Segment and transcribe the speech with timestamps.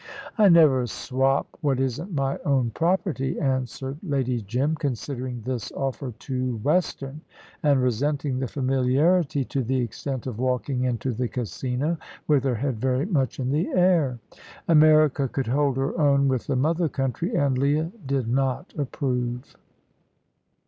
[0.35, 6.59] "I never swap what isn't my own property," answered Lady Jim, considering this offer too
[6.63, 7.21] Western,
[7.61, 12.81] and resenting the familiarity to the extent of walking into the Casino with her head
[12.81, 14.17] very much in the air.
[14.67, 19.55] America could hold her own with the mother country, and Leah did not approve.